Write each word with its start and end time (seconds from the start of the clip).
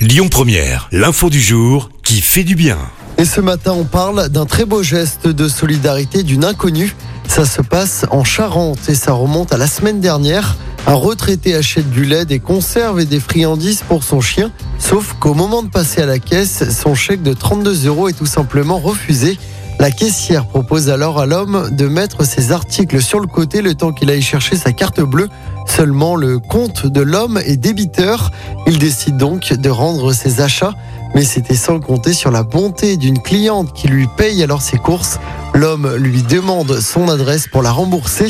Lyon 0.00 0.28
Première, 0.30 0.88
l'info 0.92 1.28
du 1.28 1.42
jour 1.42 1.90
qui 2.02 2.22
fait 2.22 2.42
du 2.42 2.54
bien. 2.54 2.78
Et 3.18 3.26
ce 3.26 3.42
matin, 3.42 3.72
on 3.76 3.84
parle 3.84 4.30
d'un 4.30 4.46
très 4.46 4.64
beau 4.64 4.82
geste 4.82 5.28
de 5.28 5.46
solidarité 5.46 6.22
d'une 6.22 6.46
inconnue. 6.46 6.96
Ça 7.28 7.44
se 7.44 7.60
passe 7.60 8.06
en 8.10 8.24
Charente 8.24 8.78
et 8.88 8.94
ça 8.94 9.12
remonte 9.12 9.52
à 9.52 9.58
la 9.58 9.66
semaine 9.66 10.00
dernière. 10.00 10.56
Un 10.86 10.94
retraité 10.94 11.54
achète 11.54 11.90
du 11.90 12.06
lait, 12.06 12.24
des 12.24 12.38
conserves 12.38 12.98
et 12.98 13.04
des 13.04 13.20
friandises 13.20 13.82
pour 13.86 14.02
son 14.02 14.22
chien. 14.22 14.50
Sauf 14.78 15.16
qu'au 15.20 15.34
moment 15.34 15.62
de 15.62 15.68
passer 15.68 16.00
à 16.00 16.06
la 16.06 16.18
caisse, 16.18 16.64
son 16.70 16.94
chèque 16.94 17.22
de 17.22 17.34
32 17.34 17.86
euros 17.86 18.08
est 18.08 18.14
tout 18.14 18.24
simplement 18.24 18.78
refusé. 18.78 19.36
La 19.80 19.90
caissière 19.90 20.44
propose 20.44 20.90
alors 20.90 21.18
à 21.18 21.24
l'homme 21.24 21.70
de 21.72 21.88
mettre 21.88 22.26
ses 22.26 22.52
articles 22.52 23.00
sur 23.00 23.18
le 23.18 23.26
côté 23.26 23.62
le 23.62 23.74
temps 23.74 23.92
qu'il 23.92 24.10
aille 24.10 24.20
chercher 24.20 24.54
sa 24.56 24.72
carte 24.72 25.00
bleue. 25.00 25.30
Seulement 25.66 26.16
le 26.16 26.38
compte 26.38 26.86
de 26.86 27.00
l'homme 27.00 27.40
est 27.46 27.56
débiteur. 27.56 28.30
Il 28.66 28.78
décide 28.78 29.16
donc 29.16 29.54
de 29.54 29.70
rendre 29.70 30.12
ses 30.12 30.42
achats. 30.42 30.74
Mais 31.14 31.24
c'était 31.24 31.54
sans 31.54 31.80
compter 31.80 32.12
sur 32.12 32.30
la 32.30 32.42
bonté 32.42 32.98
d'une 32.98 33.22
cliente 33.22 33.72
qui 33.72 33.88
lui 33.88 34.06
paye 34.18 34.42
alors 34.42 34.60
ses 34.60 34.76
courses. 34.76 35.18
L'homme 35.54 35.96
lui 35.96 36.22
demande 36.24 36.78
son 36.80 37.08
adresse 37.08 37.48
pour 37.48 37.62
la 37.62 37.72
rembourser. 37.72 38.28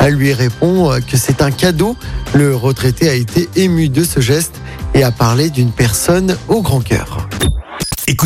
Elle 0.00 0.16
lui 0.16 0.34
répond 0.34 0.90
que 1.10 1.16
c'est 1.16 1.40
un 1.40 1.50
cadeau. 1.50 1.96
Le 2.34 2.54
retraité 2.54 3.08
a 3.08 3.14
été 3.14 3.48
ému 3.56 3.88
de 3.88 4.04
ce 4.04 4.20
geste 4.20 4.60
et 4.92 5.02
a 5.02 5.10
parlé 5.10 5.48
d'une 5.48 5.72
personne 5.72 6.36
au 6.48 6.60
grand 6.60 6.80
cœur. 6.80 7.26